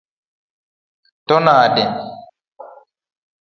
To 1.27 1.35
nade? 1.45 1.85